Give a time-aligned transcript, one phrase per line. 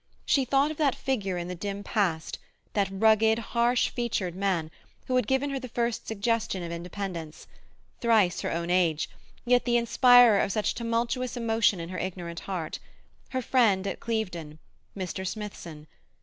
[0.25, 2.39] She thought of that figure in the dim past,
[2.73, 4.71] that rugged, harsh featured man,
[5.05, 7.45] who had given her the first suggestion of independence;
[7.99, 9.11] thrice her own age,
[9.45, 12.79] yet the inspirer of such tumultuous emotion in her ignorant heart;
[13.29, 15.27] her friend at Clevedon—Mr.
[15.27, 15.85] Smithson.